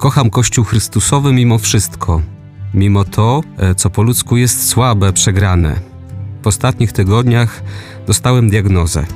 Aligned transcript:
Kocham 0.00 0.30
Kościół 0.30 0.64
Chrystusowy 0.64 1.32
mimo 1.32 1.58
wszystko, 1.58 2.22
mimo 2.74 3.04
to, 3.04 3.42
e, 3.58 3.74
co 3.74 3.90
po 3.90 4.02
ludzku 4.02 4.36
jest 4.36 4.68
słabe, 4.68 5.12
przegrane. 5.12 5.80
W 6.42 6.46
ostatnich 6.46 6.92
tygodniach 6.92 7.62
dostałem 8.06 8.50
diagnozę: 8.50 9.06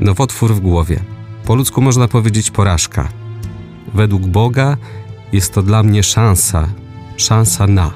nowotwór 0.00 0.54
w 0.54 0.60
głowie. 0.60 1.00
Po 1.44 1.54
ludzku 1.54 1.82
można 1.82 2.08
powiedzieć 2.08 2.50
porażka. 2.50 3.08
Według 3.94 4.26
Boga 4.26 4.76
jest 5.32 5.54
to 5.54 5.62
dla 5.62 5.82
mnie 5.82 6.02
szansa, 6.02 6.68
szansa 7.16 7.66
na. 7.66 7.90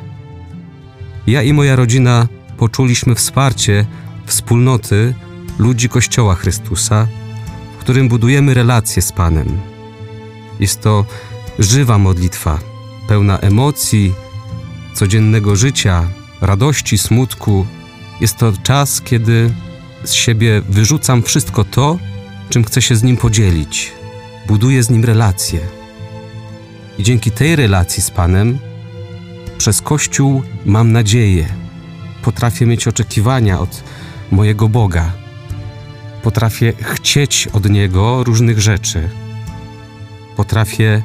Ja 1.27 1.43
i 1.43 1.53
moja 1.53 1.77
rodzina 1.77 2.29
poczuliśmy 2.57 3.15
wsparcie 3.15 3.87
wspólnoty 4.27 5.15
ludzi 5.59 5.89
Kościoła 5.89 6.35
Chrystusa, 6.35 7.07
w 7.79 7.81
którym 7.81 8.09
budujemy 8.09 8.55
relacje 8.55 9.03
z 9.03 9.13
Panem. 9.13 9.61
Jest 10.61 10.81
to 10.81 11.05
żywa 11.61 11.99
modlitwa, 11.99 12.59
pełna 13.09 13.39
emocji, 13.39 14.15
codziennego 14.95 15.57
życia, 15.57 16.09
radości, 16.41 16.99
smutku. 16.99 17.67
Jest 18.21 18.37
to 18.37 18.53
czas, 18.63 19.01
kiedy 19.01 19.55
z 20.05 20.13
siebie 20.13 20.63
wyrzucam 20.69 21.23
wszystko 21.23 21.65
to, 21.65 21.99
czym 22.51 22.65
chcę 22.65 22.83
się 22.83 22.97
z 22.97 23.03
nim 23.03 23.17
podzielić. 23.17 23.93
Buduję 24.47 24.83
z 24.83 24.91
nim 24.91 25.05
relacje. 25.05 25.61
I 26.99 27.03
dzięki 27.03 27.31
tej 27.31 27.57
relacji 27.57 28.03
z 28.03 28.11
Panem, 28.11 28.59
przez 29.59 29.83
Kościół 29.83 30.43
mam 30.67 30.93
nadzieję. 30.93 31.47
Potrafię 32.23 32.67
mieć 32.67 32.89
oczekiwania 32.89 33.61
od 33.61 33.85
mojego 34.31 34.69
Boga. 34.69 35.13
Potrafię 36.23 36.73
chcieć 36.81 37.49
od 37.53 37.71
Niego 37.71 38.25
różnych 38.25 38.61
rzeczy. 38.61 39.09
Potrafię 40.37 41.03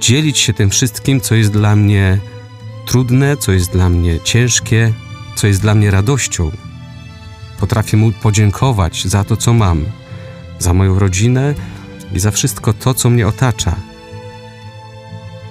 dzielić 0.00 0.38
się 0.38 0.52
tym 0.52 0.70
wszystkim, 0.70 1.20
co 1.20 1.34
jest 1.34 1.52
dla 1.52 1.76
mnie 1.76 2.18
trudne, 2.86 3.36
co 3.36 3.52
jest 3.52 3.72
dla 3.72 3.88
mnie 3.88 4.20
ciężkie, 4.20 4.92
co 5.34 5.46
jest 5.46 5.60
dla 5.60 5.74
mnie 5.74 5.90
radością. 5.90 6.50
Potrafię 7.60 7.96
Mu 7.96 8.12
podziękować 8.12 9.06
za 9.06 9.24
to, 9.24 9.36
co 9.36 9.52
mam, 9.52 9.84
za 10.58 10.74
moją 10.74 10.98
rodzinę 10.98 11.54
i 12.14 12.20
za 12.20 12.30
wszystko 12.30 12.72
to, 12.72 12.94
co 12.94 13.10
mnie 13.10 13.26
otacza. 13.26 13.76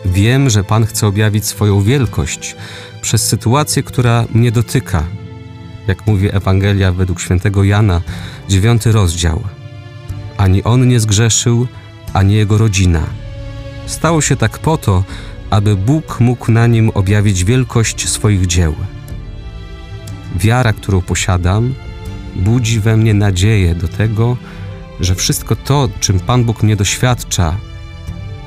Wiem, 0.05 0.49
że 0.49 0.63
Pan 0.63 0.85
chce 0.85 1.07
objawić 1.07 1.45
swoją 1.45 1.81
wielkość 1.81 2.55
przez 3.01 3.27
sytuację, 3.27 3.83
która 3.83 4.25
mnie 4.33 4.51
dotyka. 4.51 5.03
Jak 5.87 6.07
mówi 6.07 6.35
Ewangelia 6.35 6.91
według 6.91 7.21
świętego 7.21 7.63
Jana, 7.63 8.01
dziewiąty 8.49 8.91
rozdział. 8.91 9.43
Ani 10.37 10.63
on 10.63 10.87
nie 10.87 10.99
zgrzeszył, 10.99 11.67
ani 12.13 12.33
jego 12.33 12.57
rodzina. 12.57 13.03
Stało 13.89 14.21
się 14.21 14.35
tak 14.35 14.59
po 14.59 14.77
to, 14.77 15.03
aby 15.49 15.75
Bóg 15.75 16.19
mógł 16.19 16.51
na 16.51 16.67
nim 16.67 16.89
objawić 16.89 17.43
wielkość 17.43 18.09
swoich 18.09 18.47
dzieł. 18.47 18.75
Wiara, 20.35 20.73
którą 20.73 21.01
posiadam, 21.01 21.73
budzi 22.35 22.79
we 22.79 22.97
mnie 22.97 23.13
nadzieję 23.13 23.75
do 23.75 23.87
tego, 23.87 24.37
że 24.99 25.15
wszystko 25.15 25.55
to, 25.55 25.89
czym 25.99 26.19
Pan 26.19 26.43
Bóg 26.43 26.63
mnie 26.63 26.75
doświadcza, 26.75 27.55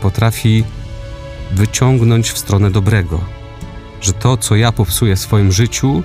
potrafi 0.03 0.65
wyciągnąć 1.53 2.31
w 2.31 2.39
stronę 2.39 2.71
dobrego. 2.71 3.21
Że 4.01 4.13
to, 4.13 4.37
co 4.37 4.57
ja 4.57 4.73
popsuję 4.73 5.17
w 5.17 5.21
swoim 5.21 5.53
życiu, 5.53 6.03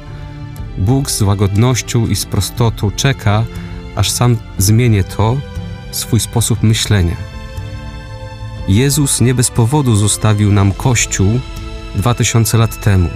Bóg 0.78 1.12
z 1.12 1.22
łagodnością 1.22 2.08
i 2.08 2.16
z 2.16 2.26
prostotą 2.26 2.92
czeka, 2.92 3.46
aż 3.96 4.12
sam 4.12 4.38
zmienię 4.58 5.04
to, 5.04 5.38
swój 5.92 6.20
sposób 6.20 6.64
myślenia. 6.64 7.37
Jezus 8.68 9.22
nie 9.22 9.34
bez 9.34 9.52
powodu 9.52 9.96
zostawił 9.96 10.52
nam 10.52 10.72
Kościół 10.72 11.40
dwa 11.96 12.14
tysiące 12.14 12.58
lat 12.58 12.82
temu. 12.82 13.10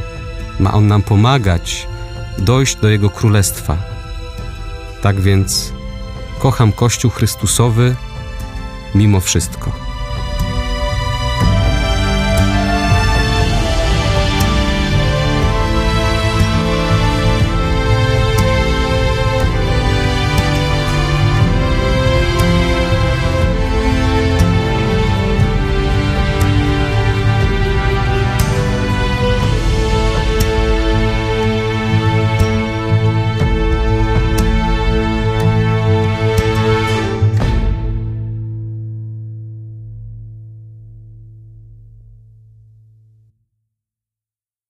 Ma 0.59 0.73
On 0.73 0.87
nam 0.87 1.01
pomagać 1.01 1.87
dojść 2.37 2.75
do 2.75 2.89
Jego 2.89 3.09
Królestwa. 3.09 3.77
Tak 5.01 5.21
więc 5.21 5.73
kocham 6.39 6.71
Kościół 6.71 7.11
Chrystusowy 7.11 7.95
mimo 8.95 9.19
wszystko. 9.19 9.80